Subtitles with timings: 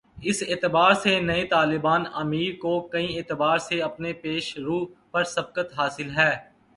[0.21, 5.79] اس اعتبار سے نئے طالبان امیر کو کئی اعتبار سے اپنے پیش رو پر سبقت
[5.79, 6.31] حاصل ہے۔